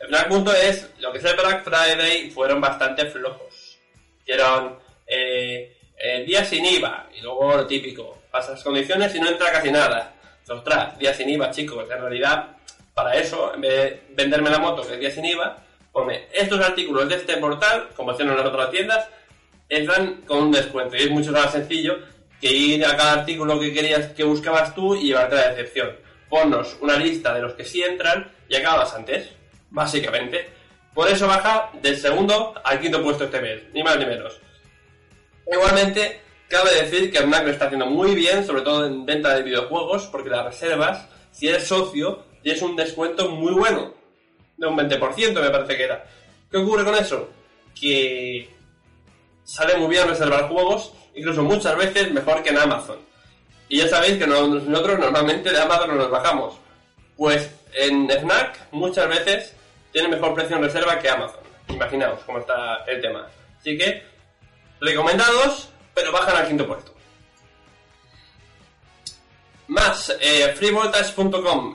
Fnac.es, 0.00 0.90
lo 0.98 1.12
que 1.12 1.18
es 1.18 1.24
el 1.24 1.36
Black 1.36 1.64
Friday, 1.64 2.30
fueron 2.30 2.60
bastante 2.60 3.06
flojos. 3.06 3.78
Hicieron 4.20 4.76
eh, 5.06 5.76
eh, 5.96 6.24
días 6.24 6.48
sin 6.48 6.64
IVA, 6.64 7.08
y 7.16 7.20
luego 7.20 7.56
lo 7.56 7.66
típico, 7.66 8.18
pasas 8.30 8.62
condiciones 8.62 9.14
y 9.14 9.20
no 9.20 9.28
entra 9.28 9.52
casi 9.52 9.70
nada. 9.70 10.14
Ostras, 10.48 10.98
días 10.98 11.16
sin 11.16 11.30
IVA, 11.30 11.50
chicos, 11.50 11.88
en 11.90 12.00
realidad, 12.00 12.56
para 12.92 13.14
eso, 13.14 13.54
en 13.54 13.60
vez 13.60 13.70
de 13.70 14.02
venderme 14.10 14.50
la 14.50 14.58
moto 14.58 14.86
que 14.86 14.94
es 14.94 15.00
día 15.00 15.10
sin 15.10 15.24
IVA, 15.24 15.58
pone 15.92 16.26
estos 16.32 16.60
artículos 16.60 17.08
de 17.08 17.16
este 17.16 17.36
portal, 17.36 17.88
como 17.94 18.10
hacen 18.10 18.28
en 18.28 18.36
las 18.36 18.46
otras 18.46 18.70
tiendas, 18.70 19.08
entran 19.68 20.22
con 20.22 20.38
un 20.38 20.52
descuento. 20.52 20.96
Y 20.96 21.02
es 21.02 21.10
mucho 21.10 21.30
más 21.32 21.52
sencillo 21.52 21.98
que 22.40 22.52
ir 22.52 22.84
a 22.84 22.96
cada 22.96 23.12
artículo 23.14 23.58
que 23.58 23.72
querías, 23.72 24.08
que 24.08 24.24
buscabas 24.24 24.74
tú 24.74 24.94
y 24.94 25.08
llevarte 25.08 25.36
la 25.36 25.50
decepción. 25.50 25.96
Ponnos 26.28 26.76
una 26.80 26.96
lista 26.96 27.34
de 27.34 27.42
los 27.42 27.54
que 27.54 27.64
sí 27.64 27.82
entran 27.82 28.30
y 28.48 28.56
acabas 28.56 28.94
antes, 28.94 29.30
básicamente. 29.70 30.48
Por 30.94 31.08
eso 31.08 31.26
baja 31.26 31.70
del 31.80 31.96
segundo 31.96 32.54
al 32.64 32.80
quinto 32.80 33.02
puesto 33.02 33.24
este 33.24 33.40
mes, 33.40 33.62
ni 33.72 33.82
más 33.82 33.98
ni 33.98 34.06
menos. 34.06 34.40
Igualmente, 35.50 36.20
cabe 36.48 36.74
decir 36.82 37.10
que 37.10 37.20
Fnac 37.20 37.44
lo 37.44 37.50
está 37.50 37.66
haciendo 37.66 37.86
muy 37.86 38.14
bien, 38.14 38.44
sobre 38.44 38.62
todo 38.62 38.86
en 38.86 39.06
venta 39.06 39.34
de 39.34 39.42
videojuegos, 39.42 40.06
porque 40.06 40.28
las 40.28 40.44
reservas, 40.44 41.08
si 41.30 41.48
eres 41.48 41.66
socio, 41.66 42.24
tienes 42.42 42.62
un 42.62 42.76
descuento 42.76 43.30
muy 43.30 43.52
bueno, 43.52 43.94
de 44.56 44.66
un 44.66 44.76
20% 44.76 45.40
me 45.40 45.50
parece 45.50 45.76
que 45.76 45.84
era. 45.84 46.04
¿Qué 46.50 46.56
ocurre 46.58 46.84
con 46.84 46.94
eso? 46.94 47.30
Que 47.78 48.48
sale 49.44 49.76
muy 49.76 49.88
bien 49.88 50.08
reservar 50.08 50.48
juegos, 50.48 50.92
incluso 51.18 51.42
muchas 51.42 51.76
veces 51.76 52.10
mejor 52.12 52.42
que 52.42 52.50
en 52.50 52.58
Amazon. 52.58 52.98
Y 53.68 53.78
ya 53.78 53.88
sabéis 53.88 54.18
que 54.18 54.26
nosotros 54.26 54.98
normalmente 54.98 55.50
de 55.50 55.60
Amazon 55.60 55.88
no 55.88 55.94
nos 55.96 56.10
bajamos. 56.10 56.54
Pues 57.16 57.50
en 57.74 58.08
Fnac 58.08 58.58
muchas 58.70 59.08
veces 59.08 59.54
tiene 59.92 60.08
mejor 60.08 60.34
precio 60.34 60.56
en 60.56 60.62
reserva 60.62 60.98
que 60.98 61.10
Amazon. 61.10 61.40
Imaginaos 61.68 62.20
cómo 62.24 62.38
está 62.38 62.84
el 62.86 63.02
tema. 63.02 63.26
Así 63.60 63.76
que, 63.76 64.02
recomendados, 64.80 65.68
pero 65.94 66.12
bajan 66.12 66.36
al 66.36 66.46
quinto 66.46 66.66
puesto. 66.66 66.94
Más, 69.68 70.16
eh. 70.20 70.54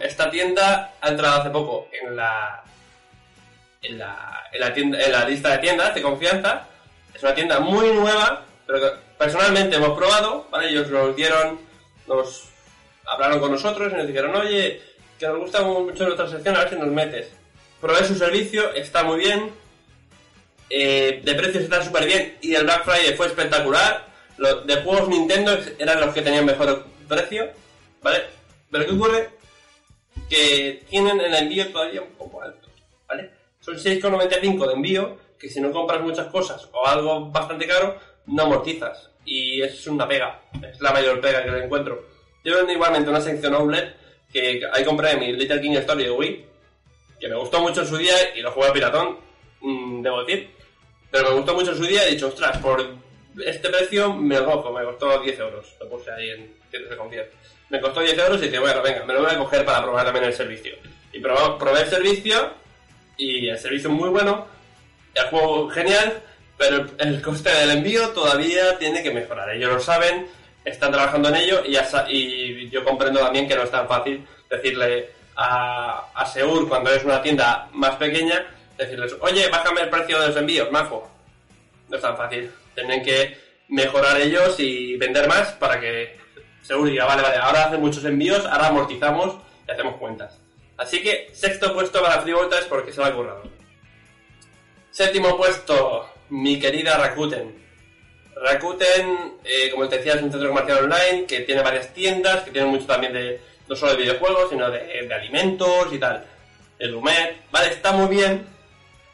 Esta 0.02 0.32
tienda 0.32 0.94
ha 1.00 1.10
entrado 1.10 1.42
hace 1.42 1.50
poco 1.52 1.90
en 1.92 2.16
la, 2.16 2.64
en 3.84 4.00
la, 4.00 4.44
en 4.52 4.60
la, 4.60 4.74
tienda, 4.74 5.00
en 5.00 5.12
la 5.12 5.30
lista 5.30 5.50
de 5.52 5.58
tiendas 5.60 5.94
de 5.94 6.02
confianza. 6.02 6.68
Es 7.14 7.22
una 7.22 7.36
tienda 7.36 7.60
muy 7.60 7.92
nueva, 7.92 8.44
pero 8.66 8.98
personalmente 9.24 9.78
hemos 9.78 9.98
probado. 9.98 10.48
Ellos 10.62 10.90
nos 10.90 11.16
dieron, 11.16 11.60
nos 12.08 12.50
hablaron 13.06 13.40
con 13.40 13.52
nosotros 13.52 13.92
y 13.94 13.96
nos 13.96 14.08
dijeron, 14.08 14.36
oye, 14.36 14.82
que 15.18 15.28
nos 15.28 15.40
gusta 15.40 15.62
mucho 15.62 16.06
nuestra 16.06 16.30
sección, 16.30 16.56
a 16.56 16.60
ver 16.60 16.70
si 16.70 16.76
nos 16.76 16.90
metes. 16.90 17.30
Probé 17.80 18.06
su 18.06 18.16
servicio, 18.16 18.74
está 18.74 19.04
muy 19.04 19.20
bien, 19.20 19.52
eh, 20.70 21.22
de 21.24 21.36
precios 21.36 21.64
está 21.64 21.82
súper 21.84 22.06
bien 22.06 22.38
y 22.42 22.54
el 22.56 22.64
Black 22.64 22.84
Friday 22.84 23.16
fue 23.16 23.28
espectacular. 23.28 24.08
Los 24.38 24.66
de 24.66 24.76
juegos 24.78 25.08
Nintendo 25.08 25.58
eran 25.78 26.02
los 26.02 26.14
que 26.14 26.22
tenían 26.22 26.46
mejor 26.46 26.86
precio, 27.08 27.50
¿vale? 28.02 28.24
Pero 28.72 28.86
¿qué 28.86 28.92
ocurre? 28.92 29.30
Que 30.30 30.84
tienen 30.90 31.22
el 31.22 31.34
envío 31.34 31.72
todavía 31.72 32.02
un 32.02 32.12
poco 32.14 32.42
alto, 32.42 32.68
¿vale? 33.08 33.30
Son 33.62 33.76
6,95 33.76 34.68
de 34.68 34.74
envío, 34.74 35.18
que 35.40 35.50
si 35.50 35.62
no 35.62 35.72
compras 35.72 36.02
muchas 36.02 36.28
cosas 36.28 36.68
o 36.74 36.86
algo 36.88 37.30
bastante 37.30 37.68
caro, 37.68 37.98
no 38.28 38.44
amortizas. 38.44 39.10
Y 39.26 39.62
es 39.62 39.88
una 39.88 40.08
pega, 40.08 40.42
es 40.70 40.80
la 40.82 40.92
mayor 40.92 41.22
pega 41.22 41.44
que 41.44 41.52
le 41.52 41.66
encuentro. 41.66 42.06
Yo 42.44 42.58
vendo 42.58 42.74
igualmente 42.74 43.10
una 43.10 43.22
sección 43.22 43.54
outlet 43.54 43.96
que 44.32 44.62
ahí 44.74 44.84
compré 44.84 45.16
mi 45.16 45.32
Little 45.32 45.62
King 45.62 45.78
Story 45.78 46.04
de 46.06 46.12
Wii, 46.12 46.46
que 47.20 47.30
me 47.30 47.36
gustó 47.36 47.62
mucho 47.62 47.82
en 47.82 47.88
su 47.88 47.98
día 47.98 48.36
y 48.36 48.42
lo 48.42 48.52
jugué 48.52 48.68
a 48.68 48.74
piratón, 48.74 49.18
mm, 49.62 50.02
debo 50.02 50.24
decir. 50.24 50.50
Pero 51.10 51.30
me 51.30 51.36
gustó 51.36 51.54
mucho 51.54 51.72
en 51.72 51.78
su 51.78 51.86
día 51.86 52.04
y 52.04 52.08
he 52.10 52.16
dicho, 52.16 52.28
ostras, 52.28 52.58
por 52.58 52.84
este 53.46 53.70
precio 53.70 54.14
me 54.14 54.40
lo 54.40 54.46
cojo, 54.46 54.74
me 54.74 54.84
costó 54.84 55.20
10 55.20 55.40
euros. 55.40 55.76
Lo 55.80 55.90
puse 55.90 56.12
ahí 56.12 56.32
en 56.32 56.56
tiendas 56.70 56.92
de 56.92 56.98
concierto. 56.98 57.38
Me 57.70 57.80
costó 57.80 58.02
10 58.02 58.18
euros 58.18 58.42
y 58.42 58.46
dije, 58.46 58.60
bueno, 58.60 58.82
venga, 58.82 59.06
me 59.06 59.14
lo 59.14 59.22
voy 59.22 59.32
a 59.32 59.38
coger 59.38 59.64
para 59.64 59.84
probar 59.84 60.06
también 60.06 60.26
el 60.26 60.34
servicio. 60.34 60.76
Y 61.12 61.20
probé, 61.20 61.58
probé 61.60 61.82
el 61.82 61.90
servicio 61.90 62.54
y 63.18 63.48
el 63.48 63.58
servicio 63.60 63.90
es 63.90 63.96
muy 63.96 64.10
bueno, 64.10 64.48
el 65.14 65.26
juego 65.28 65.70
genial, 65.70 66.22
pero 66.64 66.86
el 66.98 67.22
coste 67.22 67.50
del 67.50 67.72
envío 67.72 68.10
todavía 68.12 68.78
tiene 68.80 69.04
que 69.04 69.12
mejorar. 69.12 69.50
Ellos 69.50 69.74
lo 69.74 69.80
saben, 69.82 70.28
están 70.64 70.94
trabajando 70.94 71.28
en 71.28 71.36
ello 71.36 71.62
y, 71.66 72.70
yo 72.70 72.86
comprendo 72.86 73.20
también 73.20 73.50
que 73.50 73.56
no 73.56 73.64
es 73.64 73.72
tan 73.72 73.86
fácil 73.86 74.26
decirle 74.50 75.10
a, 75.36 76.08
a 76.16 76.26
Seur 76.26 76.70
cuando 76.70 76.90
es 76.90 77.04
una 77.04 77.22
tienda 77.22 77.68
más 77.74 77.98
pequeña, 77.98 78.46
decirles, 78.78 79.14
oye, 79.20 79.50
bájame 79.50 79.82
el 79.82 79.90
precio 79.90 80.22
de 80.22 80.28
los 80.28 80.38
envíos, 80.38 80.72
majo. 80.72 81.12
No 81.90 81.98
es 81.98 82.02
tan 82.02 82.16
fácil. 82.16 82.50
Tienen 82.74 83.04
que 83.04 83.38
mejorar 83.68 84.22
ellos 84.22 84.58
y 84.58 84.96
vender 84.96 85.28
más 85.28 85.52
para 85.54 85.82
que 85.82 86.18
Seur 86.62 86.86
diga, 86.86 87.04
vale, 87.04 87.24
vale, 87.24 87.38
ahora 87.40 87.66
hacen 87.66 87.82
muchos 87.82 88.06
envíos, 88.06 88.46
ahora 88.46 88.68
amortizamos 88.68 89.36
y 89.68 89.72
hacemos 89.72 89.98
cuentas. 89.98 90.40
Así 90.78 91.04
que 91.04 91.30
sexto 91.34 91.74
puesto 91.74 92.02
para 92.02 92.22
Free 92.22 92.32
Voltage 92.32 92.70
porque 92.70 92.94
se 92.94 93.02
lo 93.02 93.08
ha 93.08 93.14
currado. 93.14 93.44
Séptimo 94.92 95.36
puesto, 95.36 96.08
mi 96.34 96.60
querida 96.60 96.98
Rakuten. 96.98 97.54
Rakuten, 98.36 99.38
eh, 99.44 99.70
como 99.72 99.88
te 99.88 99.98
decía, 99.98 100.14
es 100.14 100.24
un 100.24 100.32
centro 100.32 100.50
comercial 100.50 100.86
online 100.86 101.26
que 101.28 101.42
tiene 101.42 101.62
varias 101.62 101.94
tiendas, 101.94 102.44
que 102.44 102.50
tiene 102.50 102.68
mucho 102.68 102.88
también 102.88 103.14
de, 103.14 103.40
no 103.68 103.76
solo 103.76 103.92
de 103.92 104.00
videojuegos, 104.00 104.50
sino 104.50 104.70
de, 104.72 104.80
de 105.08 105.14
alimentos 105.14 105.94
y 105.94 106.00
tal. 106.00 106.26
El 106.80 106.96
vale, 106.96 107.68
está 107.70 107.92
muy 107.92 108.08
bien, 108.08 108.48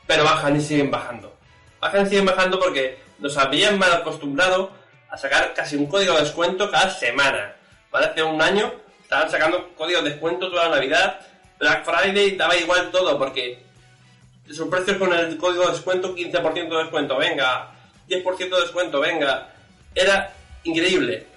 pero 0.08 0.24
bajan 0.24 0.56
y 0.56 0.62
siguen 0.62 0.90
bajando. 0.90 1.36
Bajan 1.82 2.08
y 2.08 2.10
siguen 2.10 2.26
bajando 2.26 2.58
porque 2.58 2.98
nos 3.20 3.38
habían 3.38 3.78
mal 3.78 3.92
acostumbrado 3.92 4.72
a 5.10 5.18
sacar 5.18 5.54
casi 5.54 5.76
un 5.76 5.88
código 5.88 6.14
de 6.14 6.22
descuento 6.22 6.72
cada 6.72 6.90
semana. 6.90 7.54
¿Vale? 7.92 8.08
Hace 8.08 8.24
un 8.24 8.42
año 8.42 8.72
estaban 9.04 9.30
sacando 9.30 9.76
códigos 9.76 10.06
de 10.06 10.12
descuento 10.12 10.50
toda 10.50 10.70
la 10.70 10.76
Navidad, 10.76 11.20
Black 11.60 11.84
Friday, 11.84 12.38
daba 12.38 12.56
igual 12.56 12.92
todo 12.92 13.20
porque 13.20 13.62
sus 14.54 14.68
precios 14.68 14.98
con 14.98 15.14
el 15.14 15.38
código 15.38 15.66
de 15.66 15.72
descuento, 15.72 16.16
15% 16.16 16.70
de 16.70 16.78
descuento, 16.78 17.18
venga, 17.18 17.72
10% 18.08 18.38
de 18.38 18.62
descuento, 18.62 19.00
venga. 19.00 19.50
Era 19.94 20.34
increíble. 20.64 21.28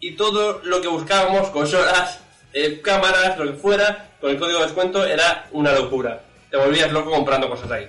Y 0.00 0.12
todo 0.12 0.60
lo 0.64 0.80
que 0.80 0.88
buscábamos, 0.88 1.48
consolas, 1.50 2.20
eh, 2.52 2.80
cámaras, 2.82 3.38
lo 3.38 3.46
que 3.46 3.58
fuera, 3.58 4.10
con 4.20 4.30
el 4.30 4.38
código 4.38 4.58
de 4.58 4.66
descuento 4.66 5.04
era 5.04 5.48
una 5.52 5.72
locura. 5.72 6.20
Te 6.50 6.56
volvías 6.56 6.92
loco 6.92 7.10
comprando 7.10 7.48
cosas 7.48 7.70
ahí. 7.70 7.88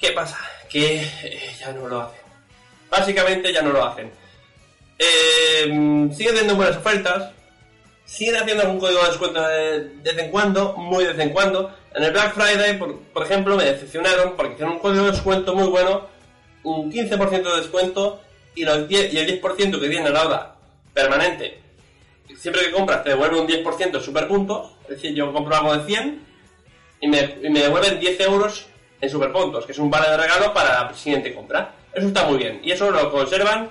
¿Qué 0.00 0.12
pasa? 0.12 0.38
Que 0.68 1.02
eh, 1.02 1.56
ya 1.58 1.72
no 1.72 1.86
lo 1.86 2.02
hacen. 2.02 2.20
Básicamente 2.90 3.52
ya 3.52 3.62
no 3.62 3.70
lo 3.70 3.84
hacen. 3.84 4.10
Eh, 4.98 5.64
siguen 6.14 6.34
teniendo 6.34 6.56
buenas 6.56 6.76
ofertas. 6.76 7.30
Siguen 8.12 8.36
haciendo 8.36 8.62
algún 8.64 8.78
código 8.78 9.00
de 9.00 9.08
descuento 9.08 9.40
de, 9.40 9.80
de 9.88 10.12
vez 10.12 10.18
en 10.18 10.30
cuando, 10.30 10.74
muy 10.74 11.02
de 11.02 11.14
vez 11.14 11.20
en 11.20 11.30
cuando. 11.30 11.74
En 11.94 12.02
el 12.04 12.12
Black 12.12 12.34
Friday, 12.34 12.78
por, 12.78 12.98
por 12.98 13.22
ejemplo, 13.22 13.56
me 13.56 13.64
decepcionaron 13.64 14.36
porque 14.36 14.52
hicieron 14.52 14.74
un 14.74 14.80
código 14.80 15.04
de 15.06 15.12
descuento 15.12 15.54
muy 15.54 15.68
bueno, 15.68 16.08
un 16.62 16.92
15% 16.92 17.42
de 17.42 17.56
descuento 17.56 18.20
y, 18.54 18.66
los 18.66 18.86
10, 18.86 19.14
y 19.14 19.18
el 19.18 19.40
10% 19.40 19.80
que 19.80 19.88
viene 19.88 20.10
ahora 20.10 20.56
permanente. 20.92 21.58
Siempre 22.36 22.66
que 22.66 22.72
compras 22.72 23.02
te 23.02 23.10
devuelve 23.10 23.40
un 23.40 23.48
10% 23.48 23.98
super 24.02 24.28
puntos, 24.28 24.72
es 24.82 24.88
decir, 24.90 25.14
yo 25.14 25.32
compro 25.32 25.56
algo 25.56 25.74
de 25.74 25.86
100 25.86 26.22
y 27.00 27.08
me, 27.08 27.36
y 27.42 27.48
me 27.48 27.60
devuelven 27.60 27.98
10 27.98 28.20
euros 28.20 28.66
en 29.00 29.08
superpuntos, 29.08 29.64
que 29.64 29.72
es 29.72 29.78
un 29.78 29.90
vale 29.90 30.10
de 30.10 30.18
regalo 30.18 30.52
para 30.52 30.82
la 30.82 30.94
siguiente 30.94 31.34
compra. 31.34 31.76
Eso 31.94 32.08
está 32.08 32.26
muy 32.26 32.36
bien 32.36 32.60
y 32.62 32.72
eso 32.72 32.90
lo 32.90 33.10
conservan, 33.10 33.70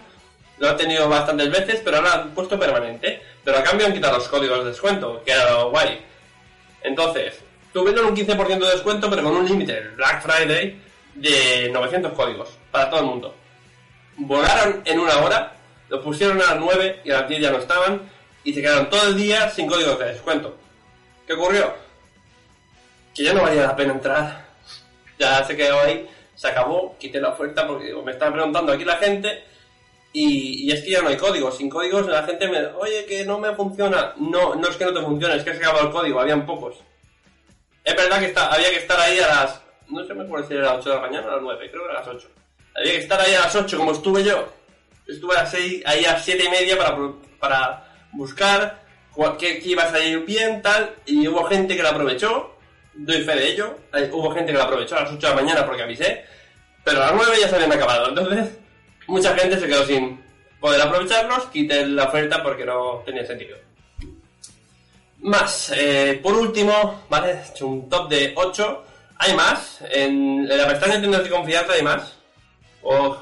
lo 0.57 0.67
han 0.67 0.77
tenido 0.77 1.07
bastantes 1.07 1.51
veces, 1.51 1.81
pero 1.85 1.97
ahora 1.97 2.13
han 2.13 2.31
puesto 2.31 2.59
permanente. 2.59 3.21
Pero 3.43 3.57
a 3.57 3.63
cambio 3.63 3.87
han 3.87 3.93
quitado 3.93 4.17
los 4.17 4.27
códigos 4.27 4.63
de 4.63 4.71
descuento, 4.71 5.23
que 5.23 5.31
era 5.31 5.63
guay. 5.63 6.03
Entonces, 6.83 7.39
tuvieron 7.73 8.05
un 8.05 8.15
15% 8.15 8.59
de 8.59 8.71
descuento, 8.71 9.09
pero 9.09 9.23
con 9.23 9.35
un 9.37 9.47
límite, 9.47 9.77
el 9.77 9.91
Black 9.91 10.21
Friday, 10.21 10.81
de 11.15 11.69
900 11.71 12.13
códigos 12.13 12.49
para 12.71 12.89
todo 12.89 12.99
el 13.01 13.05
mundo. 13.07 13.35
Volaron 14.17 14.81
en 14.85 14.99
una 14.99 15.17
hora, 15.17 15.53
lo 15.89 16.01
pusieron 16.03 16.41
a 16.41 16.51
las 16.51 16.59
9 16.59 17.01
y 17.03 17.11
a 17.11 17.21
las 17.21 17.29
10 17.29 17.41
ya 17.41 17.51
no 17.51 17.57
estaban, 17.57 18.01
y 18.43 18.53
se 18.53 18.61
quedaron 18.61 18.89
todo 18.89 19.07
el 19.07 19.17
día 19.17 19.49
sin 19.49 19.67
códigos 19.67 19.97
de 19.99 20.05
descuento. 20.05 20.57
¿Qué 21.25 21.33
ocurrió? 21.33 21.73
Que 23.15 23.23
ya 23.23 23.33
no 23.33 23.43
valía 23.43 23.63
la 23.63 23.75
pena 23.75 23.93
entrar. 23.93 24.45
Ya 25.19 25.43
se 25.43 25.55
quedó 25.55 25.79
ahí, 25.81 26.09
se 26.35 26.47
acabó, 26.47 26.97
quité 26.97 27.21
la 27.21 27.29
oferta 27.29 27.67
porque 27.67 27.93
me 28.03 28.11
están 28.11 28.33
preguntando 28.33 28.71
aquí 28.71 28.83
la 28.83 28.97
gente 28.97 29.43
y, 30.13 30.71
es 30.71 30.81
que 30.81 30.91
ya 30.91 31.01
no 31.01 31.09
hay 31.09 31.17
códigos. 31.17 31.57
Sin 31.57 31.69
códigos 31.69 32.07
la 32.07 32.23
gente 32.23 32.47
me 32.47 32.65
oye, 32.65 33.05
que 33.05 33.25
no 33.25 33.39
me 33.39 33.53
funciona. 33.55 34.13
No, 34.17 34.55
no 34.55 34.67
es 34.67 34.75
que 34.75 34.85
no 34.85 34.93
te 34.93 35.01
funcione, 35.01 35.35
es 35.35 35.43
que 35.43 35.53
se 35.53 35.57
acabó 35.57 35.81
el 35.81 35.91
código, 35.91 36.19
habían 36.19 36.45
pocos. 36.45 36.77
Es 37.83 37.95
verdad 37.95 38.19
que 38.19 38.33
había 38.39 38.69
que 38.69 38.77
estar 38.77 38.99
ahí 38.99 39.19
a 39.19 39.27
las, 39.27 39.61
no 39.89 40.05
sé 40.05 40.13
me 40.13 40.23
acuerdo 40.23 40.47
si 40.47 40.53
era 40.53 40.69
a 40.71 40.75
las 40.75 40.85
8 40.85 40.89
de 40.89 40.95
la 40.95 41.01
mañana 41.01 41.27
o 41.27 41.29
a 41.29 41.33
las 41.33 41.41
9, 41.41 41.71
creo 41.71 41.85
que 41.85 41.91
a 41.91 41.99
las 41.99 42.07
8. 42.07 42.27
Había 42.75 42.91
que 42.91 42.99
estar 42.99 43.19
ahí 43.19 43.33
a 43.33 43.39
las 43.41 43.55
8 43.55 43.77
como 43.77 43.91
estuve 43.91 44.23
yo. 44.23 44.47
Estuve 45.07 45.35
a 45.35 45.43
las 45.43 45.51
6, 45.51 45.83
ahí 45.85 46.05
a 46.05 46.13
las 46.13 46.25
7 46.25 46.43
y 46.45 46.49
media 46.49 46.77
para, 46.77 46.97
para 47.39 47.85
buscar 48.13 48.81
que 49.37 49.61
iba 49.65 49.83
a 49.83 49.91
salir 49.91 50.25
bien, 50.25 50.61
tal, 50.61 50.95
y 51.05 51.27
hubo 51.27 51.43
gente 51.45 51.75
que 51.75 51.83
lo 51.83 51.89
aprovechó 51.89 52.51
doy 52.93 53.23
fe 53.23 53.35
de 53.35 53.51
ello. 53.51 53.77
Hubo 54.11 54.31
gente 54.31 54.51
que 54.51 54.57
lo 54.57 54.63
aprovechó 54.63 54.97
a 54.97 55.01
las 55.01 55.11
8 55.11 55.27
de 55.27 55.35
la 55.35 55.41
mañana 55.41 55.65
porque 55.65 55.83
avisé, 55.83 56.25
pero 56.83 57.03
a 57.03 57.07
las 57.07 57.15
9 57.15 57.37
ya 57.39 57.49
se 57.49 57.55
habían 57.55 57.71
acabado. 57.71 58.09
Entonces, 58.09 58.57
mucha 59.07 59.35
gente 59.35 59.59
se 59.59 59.67
quedó 59.67 59.85
sin 59.85 60.21
poder 60.59 60.81
aprovecharlos, 60.81 61.45
quité 61.47 61.85
la 61.85 62.05
oferta 62.05 62.41
porque 62.41 62.65
no 62.65 63.01
tenía 63.05 63.25
sentido. 63.25 63.57
Más, 65.21 65.71
eh, 65.75 66.19
por 66.21 66.33
último, 66.33 67.03
¿vale? 67.09 67.31
He 67.31 67.49
hecho 67.49 67.67
un 67.67 67.89
top 67.89 68.09
de 68.09 68.33
8. 68.35 68.83
Hay 69.17 69.35
más. 69.35 69.79
En, 69.91 70.47
la 70.47 70.67
pestaña 70.67 70.99
tiendas 70.99 71.23
de 71.23 71.29
confianza 71.29 71.73
hay 71.73 71.83
más. 71.83 72.17
O 72.81 73.17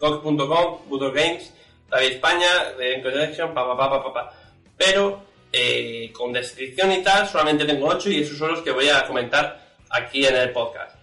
GOG.com, 0.00 0.78
Button 0.88 1.14
Games, 1.14 1.52
David 1.88 2.12
España, 2.12 2.72
de 2.76 3.00
Collection, 3.00 3.54
pa, 3.54 3.76
pa, 3.76 3.88
pa, 3.88 4.12
pa. 4.12 4.32
Pero 4.76 5.22
eh, 5.52 6.10
con 6.12 6.32
descripción 6.32 6.90
y 6.92 7.02
tal, 7.02 7.28
solamente 7.28 7.64
tengo 7.64 7.86
8 7.86 8.10
y 8.10 8.22
esos 8.22 8.38
son 8.38 8.50
los 8.50 8.62
que 8.62 8.72
voy 8.72 8.88
a 8.88 9.06
comentar 9.06 9.64
aquí 9.90 10.26
en 10.26 10.34
el 10.34 10.50
podcast. 10.50 10.96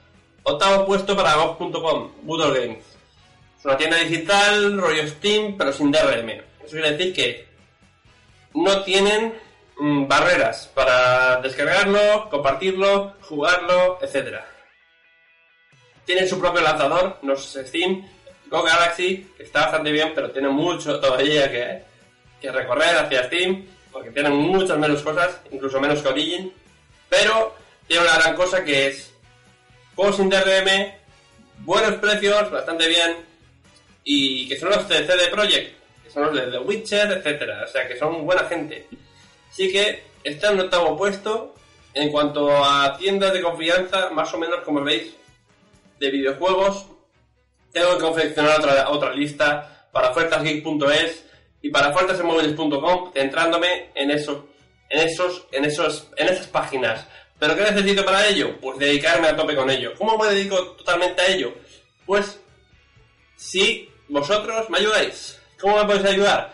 Octavo 0.44 0.86
puesto 0.86 1.16
para 1.16 1.36
GOG.com, 1.36 2.12
Button 2.24 2.54
Games. 2.54 2.93
Una 3.64 3.78
tienda 3.78 3.98
digital, 3.98 4.78
rollo 4.78 5.08
Steam, 5.08 5.58
pero 5.58 5.72
sin 5.72 5.90
DRM. 5.90 6.30
Eso 6.30 6.72
quiere 6.72 6.92
decir 6.92 7.14
que 7.14 7.48
no 8.54 8.84
tienen 8.84 9.34
mm, 9.78 10.08
barreras 10.08 10.70
para 10.74 11.40
descargarlo, 11.42 12.30
compartirlo, 12.30 13.16
jugarlo, 13.22 14.00
etc. 14.02 14.40
Tienen 16.06 16.28
su 16.28 16.40
propio 16.40 16.62
lanzador, 16.62 17.20
no 17.22 17.34
es 17.34 17.58
Steam, 17.66 18.06
Go 18.48 18.64
Galaxy, 18.64 19.32
que 19.38 19.44
está 19.44 19.62
bastante 19.62 19.92
bien, 19.92 20.12
pero 20.14 20.30
tiene 20.32 20.50
mucho 20.50 21.00
todavía 21.00 21.50
que, 21.50 21.84
que 22.42 22.52
recorrer 22.52 22.98
hacia 22.98 23.24
Steam, 23.28 23.66
porque 23.94 24.12
tienen 24.12 24.34
muchas 24.34 24.78
menos 24.78 25.02
cosas, 25.02 25.40
incluso 25.52 25.80
menos 25.80 26.02
que 26.02 26.10
Origin, 26.10 26.54
pero 27.08 27.56
tiene 27.88 28.04
una 28.04 28.16
gran 28.16 28.36
cosa 28.36 28.64
que 28.64 28.88
es 28.88 29.14
juegos 29.96 30.18
sin 30.18 30.30
DRM, 30.30 30.92
buenos 31.60 31.94
precios, 31.96 32.52
bastante 32.52 32.88
bien, 32.88 33.33
y 34.04 34.48
que 34.48 34.58
son 34.58 34.70
los 34.70 34.88
de 34.88 35.06
CD 35.06 35.28
Projekt, 35.30 35.78
que 36.04 36.10
son 36.10 36.24
los 36.24 36.34
de 36.34 36.52
The 36.52 36.60
Witcher, 36.60 37.12
etcétera, 37.12 37.64
o 37.68 37.72
sea 37.72 37.88
que 37.88 37.98
son 37.98 38.26
buena 38.26 38.44
gente. 38.46 38.88
Así 39.50 39.72
que 39.72 40.04
está 40.24 40.52
en 40.52 40.60
octavo 40.62 40.98
puesto. 40.98 41.56
En 41.96 42.12
cuanto 42.12 42.50
a 42.52 42.98
tiendas 42.98 43.34
de 43.34 43.42
confianza, 43.42 44.10
más 44.10 44.34
o 44.34 44.40
menos 44.40 44.62
como 44.62 44.82
veis, 44.82 45.14
de 46.00 46.10
videojuegos, 46.10 46.88
tengo 47.72 47.98
que 47.98 48.04
confeccionar 48.04 48.60
otra, 48.60 48.90
otra 48.90 49.14
lista 49.14 49.88
para 49.92 50.10
ofertasgeek.es 50.10 51.24
y 51.62 51.70
para 51.70 51.90
ofertasenmóviles.com, 51.90 53.14
centrándome 53.14 53.92
en 53.94 54.10
eso, 54.10 54.50
en 54.90 55.08
esos, 55.08 55.46
en 55.52 55.66
esos, 55.66 56.10
en 56.18 56.30
esas 56.30 56.48
páginas. 56.48 57.06
¿Pero 57.38 57.56
qué 57.56 57.62
necesito 57.62 58.04
para 58.04 58.28
ello? 58.28 58.60
Pues 58.60 58.80
dedicarme 58.80 59.28
a 59.28 59.36
tope 59.36 59.56
con 59.56 59.70
ello. 59.70 59.94
¿Cómo 59.98 60.18
me 60.18 60.30
dedico 60.30 60.72
totalmente 60.72 61.22
a 61.22 61.28
ello? 61.28 61.54
Pues 62.06 62.40
si 63.36 63.90
vosotros 64.10 64.70
me 64.70 64.80
ayudáis. 64.80 65.40
¿Cómo 65.60 65.78
me 65.78 65.86
podéis 65.86 66.06
ayudar? 66.06 66.54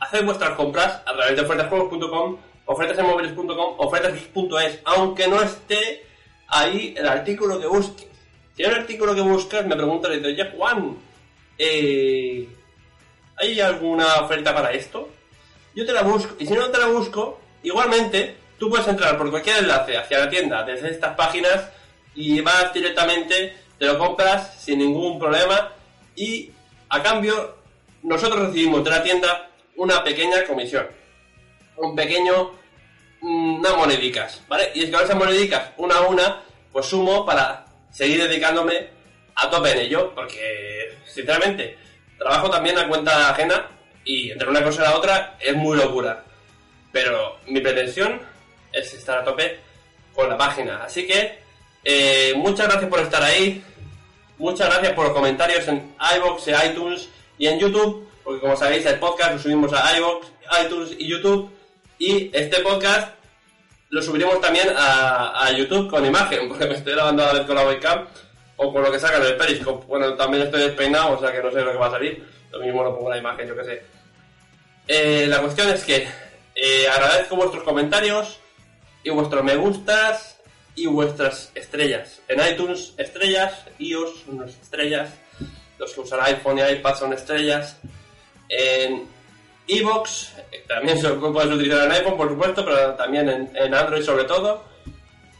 Haced 0.00 0.24
vuestras 0.24 0.50
compras 0.50 1.02
a 1.04 1.12
través 1.12 1.36
de 1.36 1.42
ofertasjuegos.com, 1.42 2.38
ofertasenmóviles.com, 2.66 3.74
ofertas.es, 3.78 4.78
aunque 4.84 5.28
no 5.28 5.42
esté 5.42 6.06
ahí 6.48 6.94
el 6.96 7.06
artículo 7.06 7.60
que 7.60 7.66
busques. 7.66 8.06
Si 8.56 8.64
hay 8.64 8.70
un 8.70 8.78
artículo 8.78 9.14
que 9.14 9.20
buscas, 9.20 9.66
me 9.66 9.76
preguntas, 9.76 10.10
le 10.10 10.32
digo, 10.32 10.50
Juan, 10.56 10.96
eh, 11.58 12.48
¿hay 13.36 13.60
alguna 13.60 14.16
oferta 14.16 14.54
para 14.54 14.72
esto? 14.72 15.08
Yo 15.74 15.86
te 15.86 15.92
la 15.92 16.02
busco, 16.02 16.34
y 16.38 16.46
si 16.46 16.54
no 16.54 16.70
te 16.70 16.78
la 16.78 16.86
busco, 16.86 17.40
igualmente, 17.62 18.36
tú 18.58 18.68
puedes 18.68 18.88
entrar 18.88 19.16
por 19.16 19.30
cualquier 19.30 19.58
enlace 19.58 19.96
hacia 19.96 20.20
la 20.20 20.30
tienda 20.30 20.64
desde 20.64 20.90
estas 20.90 21.14
páginas 21.14 21.68
y 22.14 22.40
vas 22.40 22.72
directamente, 22.72 23.56
te 23.78 23.86
lo 23.86 23.98
compras 23.98 24.60
sin 24.60 24.80
ningún 24.80 25.18
problema 25.18 25.72
y 26.16 26.50
a 26.88 27.02
cambio 27.02 27.56
nosotros 28.02 28.48
recibimos 28.48 28.84
de 28.84 28.90
la 28.90 29.02
tienda 29.02 29.50
una 29.76 30.02
pequeña 30.02 30.44
comisión, 30.44 30.86
un 31.76 31.94
pequeño, 31.94 32.52
mm, 33.20 33.58
unas 33.58 33.76
monedicas, 33.76 34.42
¿vale? 34.48 34.70
Y 34.74 34.84
es 34.84 34.90
que 34.90 34.96
esas 35.04 35.16
monedicas, 35.16 35.70
una 35.76 35.96
a 35.96 36.00
una, 36.02 36.42
pues 36.72 36.86
sumo 36.86 37.24
para 37.24 37.66
seguir 37.90 38.22
dedicándome 38.22 38.88
a 39.36 39.50
tope 39.50 39.72
en 39.72 39.78
ello, 39.78 40.12
porque 40.14 40.96
sinceramente 41.06 41.78
trabajo 42.18 42.50
también 42.50 42.78
a 42.78 42.88
cuenta 42.88 43.30
ajena 43.30 43.68
y 44.04 44.30
entre 44.30 44.48
una 44.48 44.62
cosa 44.62 44.82
y 44.82 44.84
la 44.84 44.96
otra 44.96 45.36
es 45.40 45.54
muy 45.54 45.76
locura. 45.76 46.24
Pero 46.92 47.38
mi 47.46 47.60
pretensión 47.60 48.20
es 48.72 48.92
estar 48.94 49.18
a 49.18 49.24
tope 49.24 49.60
con 50.14 50.28
la 50.28 50.36
página. 50.36 50.82
Así 50.82 51.06
que 51.06 51.38
eh, 51.84 52.34
muchas 52.36 52.66
gracias 52.66 52.90
por 52.90 53.00
estar 53.00 53.22
ahí. 53.22 53.62
Muchas 54.38 54.68
gracias 54.68 54.92
por 54.92 55.06
los 55.06 55.14
comentarios 55.14 55.66
en 55.66 55.96
iBox, 56.16 56.46
en 56.46 56.70
iTunes 56.70 57.08
y 57.38 57.48
en 57.48 57.58
YouTube, 57.58 58.08
porque 58.22 58.40
como 58.40 58.56
sabéis 58.56 58.86
el 58.86 59.00
podcast 59.00 59.32
lo 59.32 59.38
subimos 59.40 59.72
a 59.72 59.96
iBox, 59.98 60.28
iTunes 60.64 60.94
y 60.96 61.08
YouTube. 61.08 61.50
Y 61.98 62.30
este 62.32 62.60
podcast 62.60 63.14
lo 63.90 64.00
subiremos 64.00 64.40
también 64.40 64.68
a, 64.76 65.44
a 65.44 65.50
YouTube 65.50 65.90
con 65.90 66.06
imagen, 66.06 66.48
porque 66.48 66.66
me 66.66 66.74
estoy 66.74 66.92
grabando 66.92 67.24
a 67.24 67.32
vez 67.32 67.46
con 67.46 67.56
la 67.56 67.66
webcam 67.66 68.06
o 68.56 68.72
con 68.72 68.82
lo 68.82 68.92
que 68.92 69.00
sacan 69.00 69.22
del 69.22 69.36
Periscope. 69.36 69.86
Bueno, 69.86 70.14
también 70.14 70.44
estoy 70.44 70.60
despeinado, 70.60 71.16
o 71.16 71.20
sea 71.20 71.32
que 71.32 71.42
no 71.42 71.50
sé 71.50 71.60
lo 71.60 71.72
que 71.72 71.78
va 71.78 71.88
a 71.88 71.90
salir. 71.90 72.24
Lo 72.52 72.60
mismo 72.60 72.84
lo 72.84 72.94
pongo 72.94 73.10
la 73.10 73.18
imagen, 73.18 73.48
yo 73.48 73.56
que 73.56 73.64
sé. 73.64 73.82
Eh, 74.86 75.26
la 75.28 75.40
cuestión 75.40 75.68
es 75.70 75.82
que 75.82 76.06
eh, 76.54 76.88
agradezco 76.88 77.34
vuestros 77.34 77.64
comentarios 77.64 78.38
y 79.02 79.10
vuestros 79.10 79.42
me 79.42 79.56
gustas 79.56 80.37
y 80.82 80.86
vuestras 80.86 81.50
estrellas. 81.54 82.20
En 82.28 82.40
iTunes, 82.46 82.94
estrellas, 82.96 83.52
iOS, 83.78 84.24
unas 84.28 84.50
estrellas. 84.50 85.10
Los 85.78 85.92
que 85.92 86.00
usan 86.00 86.20
iPhone 86.22 86.58
y 86.58 86.62
iPad 86.62 86.94
son 86.96 87.12
estrellas. 87.12 87.76
En 88.48 89.06
Evox, 89.66 90.32
también 90.66 90.98
se 91.00 91.08
puedes 91.10 91.52
utilizar 91.52 91.84
en 91.86 91.92
iPhone, 91.92 92.16
por 92.16 92.28
supuesto, 92.28 92.64
pero 92.64 92.94
también 92.94 93.28
en, 93.28 93.50
en 93.54 93.74
Android 93.74 94.02
sobre 94.02 94.24
todo. 94.24 94.64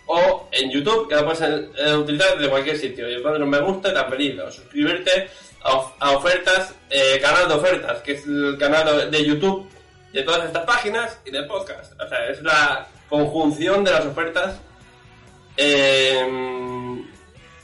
O 0.07 0.49
en 0.53 0.71
YouTube, 0.71 1.09
que 1.09 1.17
lo 1.17 1.25
puedes 1.27 1.41
eh, 1.43 1.95
utilizar 1.95 2.37
desde 2.37 2.51
cualquier 2.51 2.79
sitio. 2.79 3.11
Y 3.11 3.17
un 3.17 3.49
me 3.51 3.61
gusta 3.61 3.93
tan 3.93 4.09
feliz. 4.11 4.39
O 4.41 4.51
suscribirte 4.51 5.29
a, 5.63 5.93
a 6.01 6.11
ofertas, 6.13 6.75
eh, 6.89 7.19
canal 7.21 7.49
de 7.49 7.55
ofertas, 7.55 7.99
que 8.03 8.13
es 8.13 8.25
el 8.27 8.57
canal 8.59 9.11
de- 9.11 9.19
de 9.19 9.25
YouTube 9.25 9.69
de 10.13 10.23
todas 10.23 10.47
estas 10.47 10.65
páginas 10.65 11.19
y 11.27 11.31
del 11.31 11.47
podcast. 11.47 11.93
O 12.01 12.09
sea, 12.09 12.27
es 12.31 12.41
la 12.43 12.87
conjunción 13.09 13.85
de 13.85 13.91
las 13.91 14.07
ofertas. 14.07 14.59
Eh, 15.61 17.05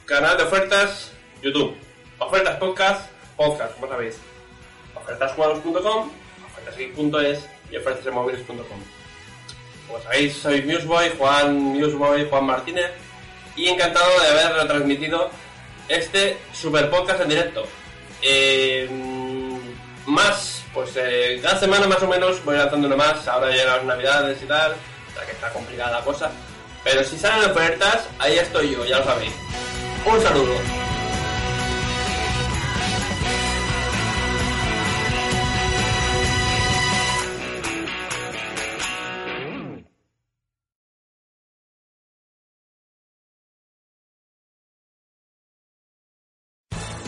canal 0.03 0.35
de 0.35 0.43
ofertas, 0.43 1.13
YouTube. 1.41 1.77
Ofertas 2.19 2.57
podcast, 2.57 3.09
podcast, 3.37 3.73
como 3.75 3.87
sabéis. 3.87 4.17
Ofertasjuegos.com, 4.95 6.11
ofertasgeek.es 6.45 7.47
y 7.71 7.77
ofertasenmóviles.com. 7.77 8.79
Como 9.87 10.03
sabéis, 10.03 10.35
soy 10.35 10.63
Museboy, 10.63 11.09
Juan 11.17 11.55
Museboy, 11.55 12.27
Juan 12.29 12.43
Martínez, 12.43 12.91
y 13.55 13.67
encantado 13.67 14.11
de 14.19 14.27
haber 14.27 14.57
retransmitido 14.63 15.29
este 15.87 16.37
super 16.51 16.89
podcast 16.89 17.21
en 17.21 17.29
directo. 17.29 17.63
Eh, 18.21 18.89
más, 20.05 20.65
pues 20.73 20.91
eh, 20.97 21.39
cada 21.41 21.57
semana 21.57 21.87
más 21.87 22.03
o 22.03 22.07
menos 22.07 22.43
voy 22.43 22.57
lanzando 22.57 22.87
uno 22.87 22.97
más, 22.97 23.25
ahora 23.29 23.51
llegan 23.51 23.77
las 23.77 23.85
navidades 23.85 24.43
y 24.43 24.45
tal, 24.47 24.75
sea 25.13 25.25
que 25.25 25.31
está 25.31 25.49
complicada 25.53 25.99
la 25.99 26.03
cosa. 26.03 26.29
Pero 26.85 27.03
si 27.03 27.17
salen 27.17 27.49
ofertas, 27.49 28.07
ahí 28.19 28.37
estoy 28.37 28.71
yo, 28.71 28.85
ya 28.85 28.99
lo 28.99 29.05
sabéis. 29.05 29.33
Un 30.05 30.21
saludo. 30.21 30.84